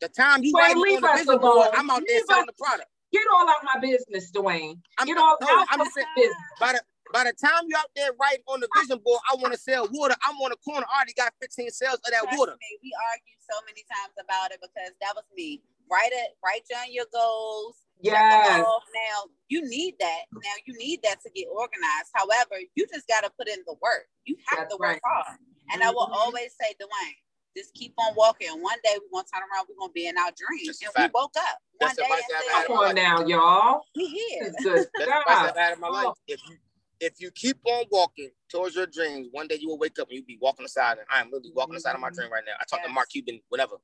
[0.00, 2.88] The time you write it on the vision board, I'm out there selling the product.
[3.12, 4.80] Get all out my business, Dwayne.
[4.98, 6.36] I'm, Get all no, out I'm just saying, business.
[6.58, 6.80] By the,
[7.12, 9.86] by the time you're out there writing on the vision board, I want to sell
[9.92, 10.16] water.
[10.26, 10.86] I'm on the corner.
[10.88, 12.56] I already got 15 sales of that Trust water.
[12.56, 15.60] Me, we argue so many times about it because that was me.
[15.92, 17.76] Write it, write down your goals.
[18.00, 18.64] Yeah.
[18.64, 20.24] Now you need that.
[20.32, 22.10] Now you need that to get organized.
[22.14, 24.08] However, you just got to put in the work.
[24.24, 25.00] You have That's to work right.
[25.04, 25.38] hard.
[25.72, 25.88] And mm-hmm.
[25.88, 26.14] I will mm-hmm.
[26.14, 27.16] always say, Dwayne,
[27.56, 28.48] just keep on walking.
[28.60, 30.78] One day we're gonna turn around, we're gonna be in our dreams.
[30.82, 33.80] and we woke up one day and said, Come on now, y'all.
[33.96, 34.52] We here.
[34.62, 36.14] That's the best my life.
[36.26, 36.56] If you
[37.00, 40.16] if you keep on walking towards your dreams, one day you will wake up and
[40.16, 40.98] you'll be walking aside.
[40.98, 42.52] And I'm literally walking aside of my dream right now.
[42.60, 42.86] I talk yes.
[42.86, 43.74] to Mark Cuban, whatever.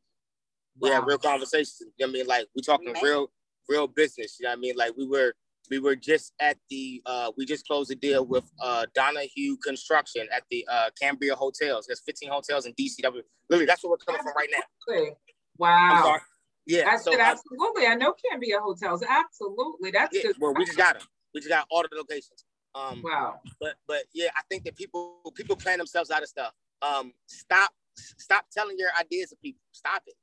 [0.81, 0.97] We wow.
[0.97, 1.83] have real conversations.
[1.99, 2.27] You know what I mean?
[2.29, 3.33] Like we talking real,
[3.69, 4.37] real business.
[4.39, 4.77] You know what I mean?
[4.77, 5.35] Like we were
[5.71, 10.27] we were just at the uh we just closed a deal with uh Donohoe Construction
[10.35, 11.87] at the uh Cambria Hotels.
[11.87, 13.23] There's 15 hotels in DCW.
[13.49, 14.63] Literally, that's what we're coming from right now.
[15.59, 16.19] Wow.
[16.67, 16.89] Yeah.
[16.89, 17.87] I so, absolutely.
[17.87, 19.03] Uh, I know Cambria Hotels.
[19.03, 19.91] Absolutely.
[19.91, 21.09] That's yeah, well, we just got them.
[21.35, 22.45] We just got all the locations.
[22.75, 23.41] Um, wow.
[23.61, 26.53] But but yeah, I think that people people plan themselves out of stuff.
[26.83, 29.61] Um, stop stop telling your ideas to people.
[29.73, 30.15] Stop it.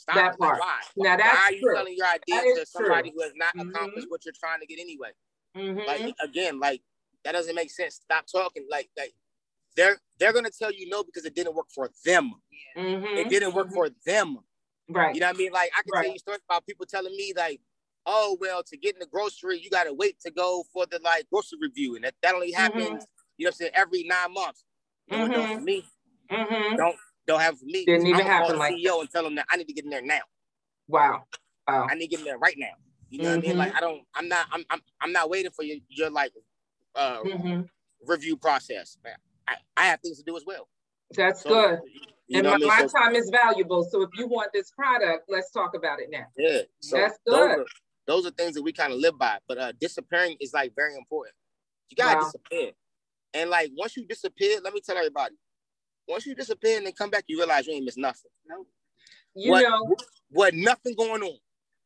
[0.00, 0.58] Stop that part.
[0.58, 0.80] Like, why?
[0.96, 1.74] Now that's why are you true.
[1.74, 3.18] telling your ideas to somebody true.
[3.18, 3.68] who has not mm-hmm.
[3.68, 5.10] accomplished what you're trying to get anyway?
[5.56, 5.86] Mm-hmm.
[5.86, 6.80] Like again, like
[7.24, 7.96] that doesn't make sense.
[7.96, 8.66] Stop talking.
[8.70, 9.12] Like like
[9.76, 12.32] they're they're gonna tell you no because it didn't work for them.
[12.76, 13.18] Mm-hmm.
[13.18, 14.38] It didn't work for them.
[14.88, 15.14] Right.
[15.14, 15.52] You know what I mean?
[15.52, 16.04] Like I can right.
[16.04, 17.60] tell you stories about people telling me like,
[18.06, 21.26] oh well, to get in the grocery, you gotta wait to go for the like
[21.30, 22.62] grocery review, and that, that only mm-hmm.
[22.62, 23.04] happens, mm-hmm.
[23.36, 24.64] you know what I'm saying, every nine months.
[25.10, 25.54] mm-hmm.
[25.58, 25.84] for me.
[26.30, 26.76] Mm-hmm.
[26.76, 26.96] Don't
[27.30, 27.84] don't have me.
[27.84, 30.02] Didn't even happen like CEO and tell them that I need to get in there
[30.02, 30.20] now.
[30.88, 31.24] Wow.
[31.68, 31.86] Wow.
[31.88, 32.72] I need to get in there right now.
[33.08, 33.56] You know what I mean?
[33.56, 33.76] Like mm-hmm.
[33.76, 34.02] I don't.
[34.14, 34.46] I'm not.
[34.52, 34.64] I'm.
[34.70, 34.80] I'm.
[35.00, 36.32] I'm not waiting for your your like
[36.94, 37.62] uh mm-hmm.
[38.06, 38.96] review process.
[39.48, 40.68] I, I have things to do as well.
[41.16, 41.80] That's so, good.
[42.32, 43.84] and my, my so, time is valuable.
[43.90, 46.26] So if you want this product, let's talk about it now.
[46.36, 46.60] Yeah.
[46.80, 47.34] So That's good.
[47.34, 47.64] Those are,
[48.06, 49.38] those are things that we kind of live by.
[49.48, 51.34] But uh disappearing is like very important.
[51.88, 52.24] You gotta wow.
[52.24, 52.70] disappear.
[53.34, 55.34] And like once you disappear, let me tell everybody,
[56.10, 58.30] once you disappear and then come back, you realize you ain't missed nothing.
[58.46, 58.66] No.
[59.34, 59.96] You what, know
[60.30, 61.38] what nothing going on.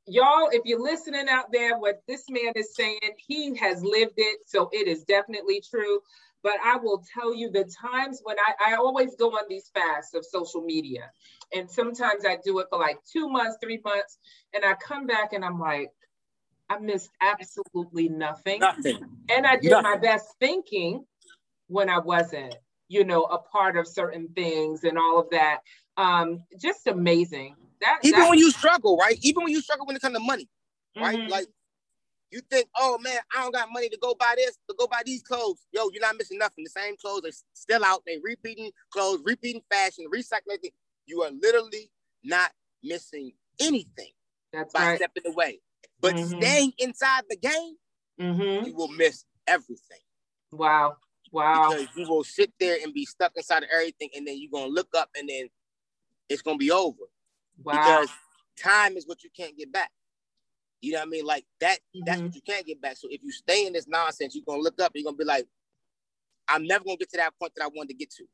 [0.06, 4.40] Y'all, if you're listening out there, what this man is saying, he has lived it,
[4.46, 6.00] so it is definitely true.
[6.42, 10.14] But I will tell you the times when I, I always go on these fasts
[10.14, 11.10] of social media.
[11.54, 14.18] And sometimes I do it for like two months, three months.
[14.52, 15.88] And I come back and I'm like,
[16.68, 18.60] I missed absolutely nothing.
[18.60, 19.06] Nothing.
[19.30, 19.82] And I did nothing.
[19.84, 21.06] my best thinking
[21.68, 22.54] when I wasn't,
[22.88, 25.60] you know, a part of certain things and all of that.
[25.96, 27.56] Um, just amazing.
[27.80, 29.18] That, Even when you struggle, right?
[29.22, 30.48] Even when you struggle when it comes to money,
[30.96, 31.18] right?
[31.18, 31.30] Mm-hmm.
[31.30, 31.46] Like
[32.30, 35.02] you think, oh man, I don't got money to go buy this, to go buy
[35.04, 35.66] these clothes.
[35.72, 36.64] Yo, you're not missing nothing.
[36.64, 38.02] The same clothes are still out.
[38.06, 40.70] They repeating clothes, repeating fashion, recycling.
[41.06, 41.90] You are literally
[42.22, 42.50] not
[42.82, 44.10] missing anything
[44.52, 44.96] That's by right.
[44.96, 45.60] stepping away.
[46.00, 46.40] But mm-hmm.
[46.40, 47.76] staying inside the game,
[48.20, 48.66] mm-hmm.
[48.66, 50.00] you will miss everything.
[50.50, 50.96] Wow.
[51.34, 51.70] Wow.
[51.70, 54.72] Because you will sit there and be stuck inside of everything, and then you're gonna
[54.72, 55.48] look up and then
[56.28, 57.02] it's gonna be over.
[57.62, 57.72] Wow.
[57.72, 58.08] Because
[58.62, 59.90] time is what you can't get back.
[60.80, 61.26] You know what I mean?
[61.26, 62.04] Like that, mm-hmm.
[62.06, 62.96] that's what you can't get back.
[62.96, 65.46] So if you stay in this nonsense, you're gonna look up, you're gonna be like,
[66.46, 68.24] I'm never gonna get to that point that I wanted to get to.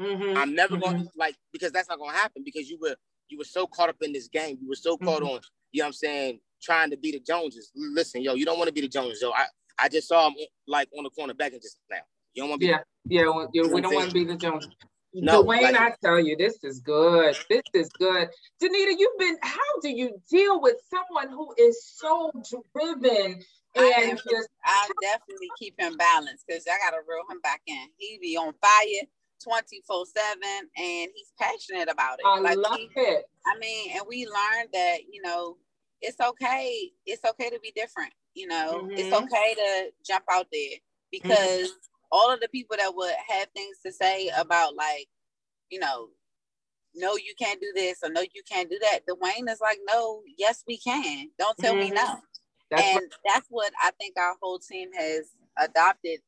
[0.00, 0.36] Mm-hmm.
[0.38, 0.96] I'm never mm-hmm.
[0.96, 2.96] gonna like because that's not gonna happen because you were
[3.28, 4.56] you were so caught up in this game.
[4.62, 5.34] You were so caught mm-hmm.
[5.34, 5.40] on,
[5.72, 7.70] you know what I'm saying, trying to be the Joneses.
[7.74, 9.32] Listen, yo, you don't want to be the Joneses, yo.
[9.32, 9.46] I,
[9.78, 11.98] I just saw him like on the corner begging just now.
[12.36, 14.36] You don't want to be Yeah, yeah, well, yeah we don't want to be the
[14.36, 14.68] Jones.
[15.14, 17.34] No, Dwayne, like, I tell you, this is good.
[17.48, 18.28] This is good.
[18.62, 22.30] Danita, you've been, how do you deal with someone who is so
[22.74, 23.42] driven
[23.74, 27.88] and just I definitely keep him balanced because I gotta reel him back in.
[27.96, 29.06] He be on fire
[29.42, 30.38] 24 7
[30.76, 32.26] and he's passionate about it.
[32.26, 33.24] I like love he, it.
[33.46, 35.56] I mean, and we learned that, you know,
[36.02, 36.90] it's okay.
[37.06, 38.12] It's okay to be different.
[38.34, 38.92] You know, mm-hmm.
[38.92, 40.78] it's okay to jump out there
[41.10, 45.08] because mm-hmm all of the people that would have things to say about like,
[45.70, 46.08] you know,
[46.94, 49.00] no, you can't do this or no, you can't do that.
[49.06, 51.28] Dwayne is like, no, yes, we can.
[51.38, 51.90] Don't tell mm-hmm.
[51.90, 52.16] me no.
[52.70, 55.26] That's and what- that's what I think our whole team has
[55.58, 56.20] adopted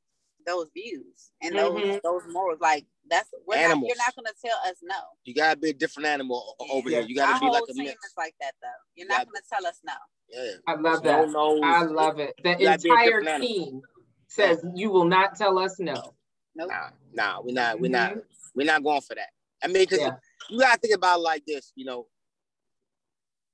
[0.46, 1.88] those views and mm-hmm.
[1.88, 2.60] those those morals.
[2.60, 4.96] Like that's not, you're not gonna tell us no.
[5.24, 6.98] You gotta be a different animal over yeah.
[7.00, 7.08] here.
[7.08, 8.04] You gotta our be like a team mix.
[8.04, 8.68] is like that though.
[8.94, 9.92] You're not gonna tell us no.
[10.30, 11.28] Yeah, I love that.
[11.64, 12.34] I love it.
[12.42, 13.82] The entire team
[14.28, 16.14] says you will not tell us no.
[16.54, 16.70] Nope.
[16.70, 17.92] Nah, nah, we're not, we're mm-hmm.
[17.92, 19.30] not, we're not going for that.
[19.62, 20.16] I mean, because yeah.
[20.50, 22.06] you gotta think about it like this, you know.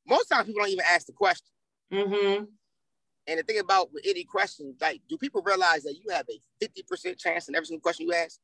[0.06, 1.46] Most times people don't even ask the question.
[1.92, 2.44] Mm-hmm.
[3.26, 6.64] And the thing about with any question, like, do people realize that you have a
[6.64, 8.38] 50% chance in every single question you ask?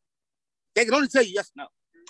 [0.74, 1.66] They can only tell you yes or no.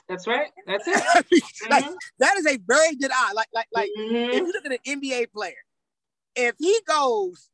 [0.09, 0.50] That's right.
[0.66, 0.94] That's it.
[1.70, 1.94] like, mm-hmm.
[2.20, 3.33] that is a very good eye.
[3.35, 4.30] Like, like, like mm-hmm.
[4.30, 5.54] if you look at an NBA player,
[6.37, 7.48] if he goes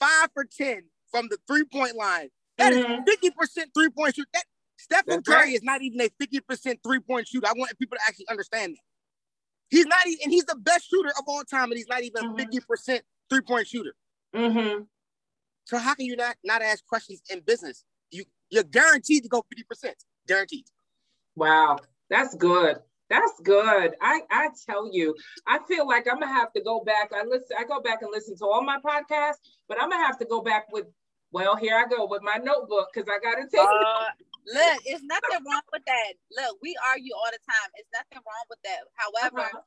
[0.00, 3.08] five for 10 from the three-point line, that mm-hmm.
[3.08, 4.28] is 50% three-point shoot.
[4.32, 4.44] That
[4.78, 5.54] Stephen That's Curry right.
[5.54, 7.46] is not even a 50% three-point shooter.
[7.46, 8.82] I want people to actually understand that.
[9.68, 12.24] He's not even, and he's the best shooter of all time, and he's not even
[12.24, 12.96] a 50% mm-hmm.
[13.28, 13.94] three-point shooter.
[14.34, 14.82] Mm-hmm.
[15.64, 17.84] So how can you not not ask questions in business?
[18.10, 19.92] You you're guaranteed to go 50%.
[20.28, 20.66] Guaranteed.
[21.34, 22.78] Wow, that's good.
[23.08, 23.94] That's good.
[24.00, 25.14] I I tell you,
[25.46, 27.12] I feel like I'm gonna have to go back.
[27.14, 27.56] I listen.
[27.58, 29.38] I go back and listen to all my podcasts,
[29.68, 30.86] but I'm gonna have to go back with.
[31.32, 33.60] Well, here I go with my notebook because I gotta take.
[33.60, 34.10] Uh,
[34.46, 36.14] look, it's nothing wrong with that.
[36.34, 37.70] Look, we argue all the time.
[37.74, 38.78] It's nothing wrong with that.
[38.94, 39.60] However, uh-huh.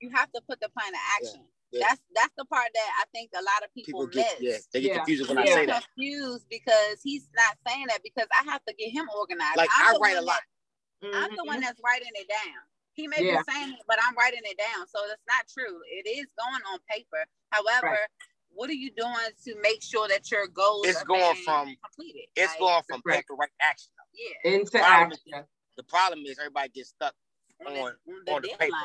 [0.00, 1.42] you have to put the plan of action.
[1.42, 1.56] Yeah.
[1.72, 1.86] Yeah.
[1.86, 4.42] That's that's the part that I think a lot of people, people get, miss.
[4.42, 4.96] Yeah, they get yeah.
[4.96, 5.86] confused when I say that.
[5.94, 9.56] Confused because he's not saying that because I have to get him organized.
[9.56, 10.42] Like I'm i write a lot.
[11.02, 11.14] That, mm-hmm.
[11.14, 12.58] I'm the one that's writing it down.
[12.94, 13.38] He may yeah.
[13.38, 15.80] be saying it, but I'm writing it down, so that's not true.
[15.88, 17.24] It is going on paper.
[17.50, 17.98] However, right.
[18.50, 20.86] what are you doing to make sure that your goals?
[20.86, 22.28] It's going from completed.
[22.36, 23.16] It's like, going from right.
[23.16, 23.90] paper right action.
[24.12, 25.18] Yeah, into the action.
[25.26, 25.44] Is,
[25.76, 27.14] the problem is everybody gets stuck
[27.66, 27.92] on, on
[28.26, 28.76] the, on the paper.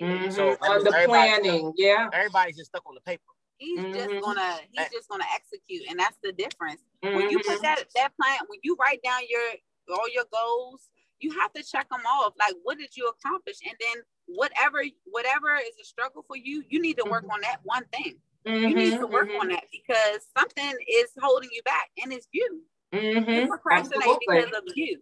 [0.00, 0.30] Mm-hmm.
[0.30, 2.08] So on the planning, yeah.
[2.12, 3.22] Everybody's just stuck on the paper.
[3.58, 3.92] He's mm-hmm.
[3.92, 6.80] just gonna he's just gonna execute, and that's the difference.
[7.04, 7.16] Mm-hmm.
[7.16, 7.62] When you put mm-hmm.
[7.62, 10.88] that that plan, when you write down your all your goals,
[11.20, 12.34] you have to check them off.
[12.38, 13.56] Like, what did you accomplish?
[13.64, 17.32] And then whatever whatever is a struggle for you, you need to work mm-hmm.
[17.32, 18.16] on that one thing.
[18.44, 19.48] You need to work on mm-hmm.
[19.50, 22.62] that because something is holding you back, and it's you.
[22.92, 24.26] You procrastinate Absolutely.
[24.26, 24.98] because of you.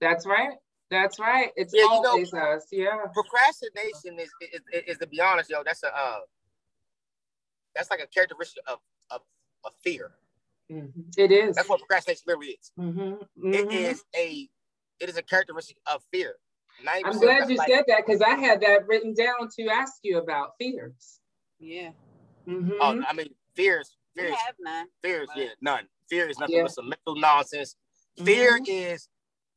[0.00, 0.54] That's right.
[0.90, 1.50] That's right.
[1.54, 2.66] It's yeah, always you know, us.
[2.72, 2.96] Yeah.
[3.12, 6.18] Procrastination is, is, is, is, to be honest, yo, that's a uh,
[7.74, 8.78] that's like a characteristic of
[9.10, 9.20] of,
[9.64, 10.12] of fear.
[10.72, 11.00] Mm-hmm.
[11.16, 11.56] It is.
[11.56, 12.72] That's what procrastination really is.
[12.78, 13.00] Mm-hmm.
[13.00, 13.54] Mm-hmm.
[13.54, 14.48] It is a
[15.00, 16.34] it is a characteristic of fear.
[16.86, 20.18] I'm glad you like, said that because I had that written down to ask you
[20.18, 21.20] about fears.
[21.58, 21.90] Yeah.
[22.46, 22.72] Mm-hmm.
[22.80, 23.96] Oh, I mean, fears.
[24.16, 24.34] Fears.
[24.46, 24.86] have none.
[25.02, 25.28] Fears.
[25.34, 25.86] Yeah, none.
[26.08, 26.62] Fear is nothing yeah.
[26.62, 27.76] but some mental nonsense.
[28.24, 28.92] Fear mm-hmm.
[28.92, 29.08] is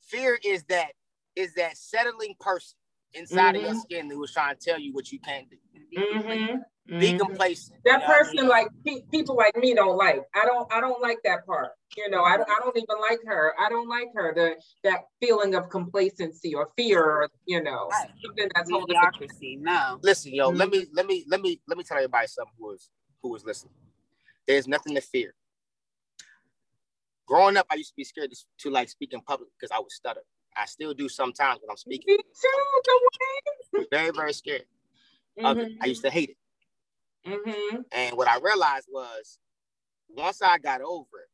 [0.01, 0.91] fear is that
[1.36, 2.77] is that settling person
[3.13, 3.58] inside mm-hmm.
[3.58, 3.80] of your mm-hmm.
[3.80, 5.58] skin who is trying to tell you what you can't do.
[6.89, 7.00] Mm-hmm.
[7.00, 7.17] Be mm-hmm.
[7.20, 7.80] complacent.
[7.86, 8.50] That person, I mean?
[8.50, 10.24] like pe- people like me, don't like.
[10.34, 10.72] I don't.
[10.74, 11.70] I don't like that part.
[11.96, 13.54] You know, I, I don't even like her.
[13.60, 14.34] I don't like her.
[14.34, 18.10] The that feeling of complacency or fear, or, you know, right.
[18.26, 19.58] something that's mediocrity.
[19.62, 20.00] No.
[20.02, 20.58] Listen, yo, mm-hmm.
[20.58, 22.89] let me let me let me let me tell everybody something who is
[23.22, 23.74] who is listening.
[24.48, 25.36] There's nothing to fear.
[27.28, 29.80] Growing up, I used to be scared to, to like speak in public because I
[29.80, 30.24] would stutter.
[30.58, 32.17] I still do sometimes when I'm speaking.
[32.17, 34.65] Me too, very, very scared
[35.39, 35.82] mm-hmm.
[35.82, 36.38] I used to hate it.
[37.28, 37.82] Mm-hmm.
[37.92, 39.40] And what I realized was
[40.10, 41.30] once I got over it,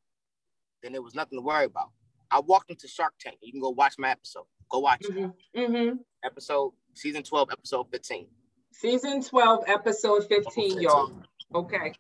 [0.84, 1.89] then there was nothing to worry about.
[2.30, 3.38] I walked into Shark Tank.
[3.41, 4.45] You can go watch my episode.
[4.69, 5.30] Go watch mm-hmm.
[5.54, 5.69] it.
[5.71, 5.95] Mm-hmm.
[6.23, 8.28] Episode season 12, episode 15.
[8.73, 10.82] Season 12, episode 15, 15.
[10.82, 11.12] y'all.
[11.56, 11.93] Okay.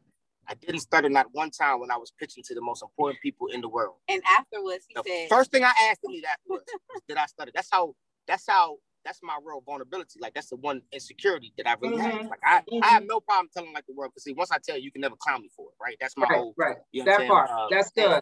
[0.49, 3.47] I didn't stutter not one time when I was pitching to the most important people
[3.47, 3.95] in the world.
[4.09, 6.65] And afterwards, he the said, first thing I asked him afterwards
[7.07, 7.51] did I stutter?
[7.53, 7.95] That's how.
[8.27, 8.77] That's how.
[9.07, 10.19] That's my real vulnerability.
[10.21, 12.17] Like that's the one insecurity that I really mm-hmm.
[12.17, 12.25] have.
[12.29, 12.83] Like I, mm-hmm.
[12.83, 14.11] I have no problem telling like the world.
[14.11, 15.75] Because see, once I tell you, you can never clown me for it.
[15.81, 15.95] Right?
[16.01, 16.53] That's my right, whole.
[16.57, 16.75] Right.
[16.91, 17.49] You know that part.
[17.49, 18.21] Uh, that's good.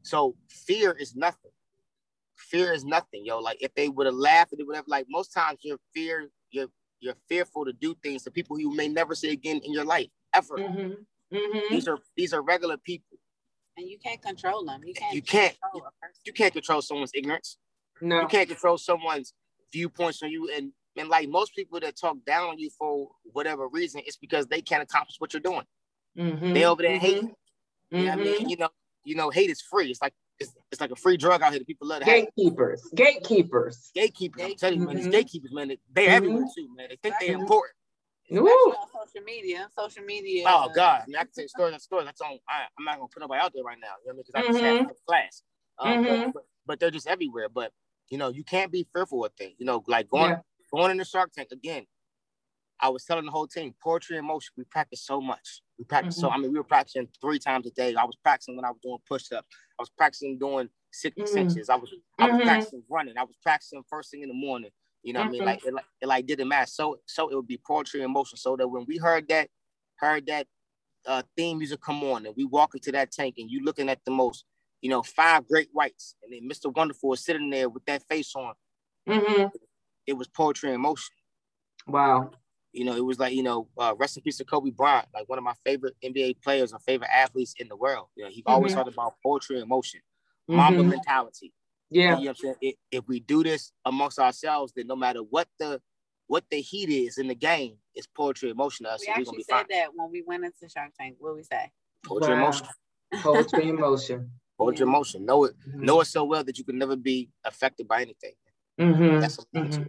[0.00, 1.50] So fear is nothing.
[2.36, 3.40] Fear is nothing, yo.
[3.40, 4.86] Like if they would have laughed or whatever.
[4.88, 6.30] Like most times, you're fear.
[6.50, 6.68] You're
[7.00, 10.08] you're fearful to do things to people you may never see again in your life
[10.34, 10.56] ever.
[10.56, 11.36] Mm-hmm.
[11.36, 11.74] Mm-hmm.
[11.74, 13.18] These are these are regular people.
[13.76, 14.80] And you can't control them.
[14.82, 15.14] You can't.
[15.14, 15.56] You can't.
[15.74, 15.82] You,
[16.24, 17.58] you, can't control someone's ignorance.
[18.00, 18.22] No.
[18.22, 19.34] You can't control someone's
[19.72, 20.50] viewpoints on you.
[20.54, 24.46] And and like most people that talk down on you for whatever reason, it's because
[24.46, 25.64] they can't accomplish what you're doing.
[26.18, 26.52] Mm-hmm.
[26.52, 27.06] They over there mm-hmm.
[27.06, 27.34] hating.
[27.90, 28.40] You know I mean?
[28.40, 28.48] Mm-hmm.
[28.48, 28.68] You know,
[29.04, 29.90] you know, hate is free.
[29.90, 32.82] It's like it's, it's like a free drug out here that people love to gatekeepers.
[32.82, 32.94] Have.
[32.94, 33.90] Gatekeepers.
[33.94, 34.42] Gatekeepers.
[34.42, 35.12] I'm telling you, man, these mm-hmm.
[35.12, 36.88] gatekeepers, man, they, are everywhere too, man.
[36.90, 37.74] They think they're important
[38.38, 39.68] on social media.
[39.78, 40.44] Social media.
[40.48, 42.06] Oh God, I mean, I can say stories and stories.
[42.06, 42.38] That's on.
[42.48, 43.94] I, am not gonna put nobody out there right now.
[44.04, 44.64] You know Because I, mean?
[44.64, 44.92] I just mm-hmm.
[45.06, 45.42] class.
[45.78, 46.30] Um, mm-hmm.
[46.32, 47.48] but, but, they're just everywhere.
[47.48, 47.72] But
[48.12, 49.54] you know, you can't be fearful of things.
[49.56, 50.38] You know, like going yeah.
[50.70, 51.86] going in the Shark Tank again.
[52.78, 54.52] I was telling the whole team, poetry and motion.
[54.56, 55.62] We practice so much.
[55.78, 56.26] We practice mm-hmm.
[56.26, 56.30] so.
[56.30, 57.94] I mean, we were practicing three times a day.
[57.94, 59.46] I was practicing when I was doing push-ups.
[59.78, 61.32] I was practicing doing six mm-hmm.
[61.32, 61.70] cinches.
[61.70, 62.42] I was I was mm-hmm.
[62.42, 63.16] practicing running.
[63.16, 64.70] I was practicing first thing in the morning.
[65.02, 65.28] You know what.
[65.28, 65.44] I mean?
[65.46, 66.66] Like it, like it like didn't matter.
[66.66, 68.36] So so it would be poetry and motion.
[68.36, 69.48] So that when we heard that,
[69.96, 70.46] heard that
[71.06, 74.00] uh, theme music come on, and we walk into that tank, and you looking at
[74.04, 74.44] the most
[74.82, 76.74] you know, five great whites, and then Mr.
[76.74, 78.52] Wonderful was sitting there with that face on.
[79.08, 79.46] Mm-hmm.
[80.06, 81.14] It was poetry in motion.
[81.86, 82.32] Wow.
[82.72, 85.28] You know, it was like, you know, uh, rest in peace to Kobe Bryant, like
[85.28, 88.08] one of my favorite NBA players and favorite athletes in the world.
[88.16, 88.52] You know, he mm-hmm.
[88.52, 90.00] always talked about poetry in motion,
[90.50, 90.56] mm-hmm.
[90.56, 91.52] Mamba mentality.
[91.90, 92.02] Yeah.
[92.02, 92.74] You know what I'm saying?
[92.90, 95.80] If, we do this amongst ourselves, then no matter what the
[96.26, 98.86] what the heat is in the game, it's poetry in motion.
[98.86, 99.66] Us, we so actually said fine.
[99.70, 101.16] that when we went into Shark Tank.
[101.18, 101.70] What we say?
[102.04, 102.34] Poetry wow.
[102.34, 102.66] in motion.
[103.16, 104.30] Poetry in motion.
[104.58, 104.88] Poetry yeah.
[104.88, 105.26] in motion.
[105.26, 105.54] Know it.
[105.68, 105.84] Mm-hmm.
[105.84, 108.34] Know it so well that you can never be affected by anything.
[108.80, 109.20] Mm-hmm.
[109.20, 109.84] That's mm-hmm.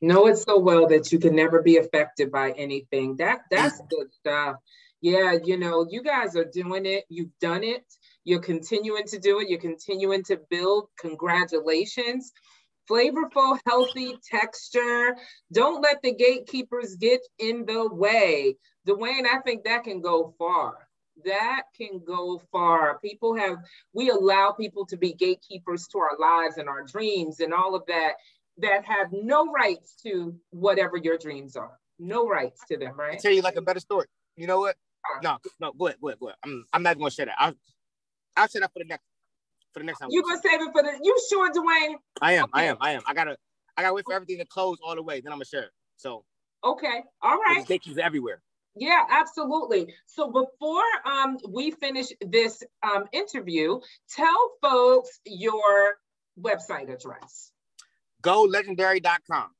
[0.00, 3.16] Know it so well that you can never be affected by anything.
[3.16, 4.56] That that's good stuff.
[5.00, 7.04] Yeah, you know, you guys are doing it.
[7.08, 7.84] You've done it.
[8.24, 9.48] You're continuing to do it.
[9.50, 10.88] You're continuing to build.
[10.98, 12.32] Congratulations.
[12.90, 15.16] Flavorful, healthy texture.
[15.52, 18.56] Don't let the gatekeepers get in the way.
[18.86, 20.88] Dwayne, I think that can go far.
[21.24, 22.98] That can go far.
[22.98, 23.58] People have,
[23.92, 27.86] we allow people to be gatekeepers to our lives and our dreams and all of
[27.86, 28.14] that,
[28.58, 31.78] that have no rights to whatever your dreams are.
[31.98, 33.14] No rights to them, right?
[33.14, 34.06] I'll tell you like a better story.
[34.36, 34.74] You know what?
[35.04, 35.20] Uh-huh.
[35.22, 36.36] No, no, go ahead, go ahead, go ahead.
[36.44, 37.36] I'm, I'm not gonna share that.
[37.38, 37.54] I'll,
[38.36, 39.04] I'll share that for the next,
[39.72, 40.08] for the next time.
[40.10, 40.98] You gonna save it for the?
[41.00, 41.94] You sure, Dwayne?
[42.20, 42.50] I am, okay.
[42.54, 43.02] I am, I am.
[43.06, 43.36] I gotta,
[43.76, 45.20] I gotta wait for everything to close all the way.
[45.20, 45.70] Then I'm gonna share it.
[45.96, 46.24] So.
[46.64, 47.04] Okay.
[47.22, 47.64] All right.
[47.66, 48.42] Take you everywhere.
[48.76, 49.94] Yeah, absolutely.
[50.06, 55.96] So before um, we finish this um, interview, tell folks your
[56.40, 57.52] website address.
[58.22, 59.50] GoLegendary.com.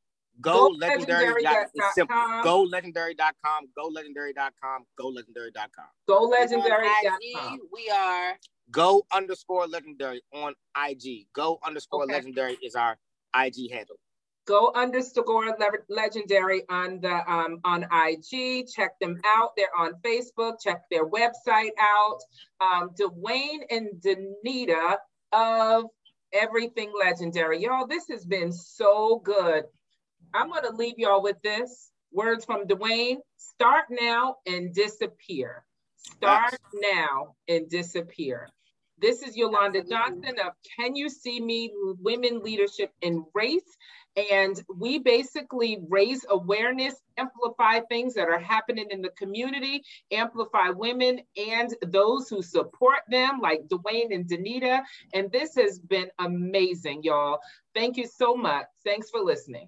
[0.40, 1.42] Go, go legendary.
[1.44, 2.42] legendary.com.
[2.42, 3.66] Go legendary.com.
[3.76, 4.84] Go legendary.com.
[4.98, 5.84] Go legendary.com.
[6.08, 7.58] Go legendary.com.
[7.72, 8.36] We are
[8.70, 11.26] go underscore legendary on IG.
[11.32, 12.14] Go underscore okay.
[12.14, 12.96] legendary is our
[13.36, 13.96] IG handle.
[14.46, 15.56] Go underscore
[15.88, 18.66] legendary on the um, on IG.
[18.68, 19.52] Check them out.
[19.56, 20.60] They're on Facebook.
[20.62, 22.18] Check their website out.
[22.60, 24.96] Um, Dwayne and Danita
[25.32, 25.84] of
[26.32, 27.62] Everything Legendary.
[27.62, 29.64] Y'all, this has been so good.
[30.34, 35.64] I'm going to leave y'all with this words from Dwayne start now and disappear.
[35.96, 38.48] Start now and disappear.
[38.98, 43.62] This is Yolanda Johnson of Can You See Me Women Leadership in Race.
[44.16, 51.20] And we basically raise awareness, amplify things that are happening in the community, amplify women
[51.36, 54.82] and those who support them, like Dwayne and Danita.
[55.12, 57.38] And this has been amazing, y'all.
[57.74, 58.66] Thank you so much.
[58.84, 59.62] Thanks for listening.